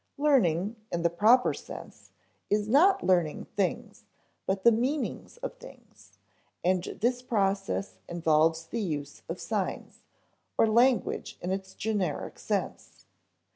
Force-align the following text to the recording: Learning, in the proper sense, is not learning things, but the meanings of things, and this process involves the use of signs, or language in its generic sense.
Learning, 0.17 0.77
in 0.91 1.03
the 1.03 1.11
proper 1.11 1.53
sense, 1.53 2.11
is 2.49 2.67
not 2.67 3.03
learning 3.03 3.45
things, 3.55 4.05
but 4.47 4.63
the 4.63 4.71
meanings 4.71 5.37
of 5.43 5.53
things, 5.57 6.17
and 6.63 6.83
this 7.01 7.21
process 7.21 7.99
involves 8.09 8.65
the 8.65 8.81
use 8.81 9.21
of 9.29 9.39
signs, 9.39 10.01
or 10.57 10.65
language 10.65 11.37
in 11.39 11.51
its 11.51 11.75
generic 11.75 12.39
sense. 12.39 13.05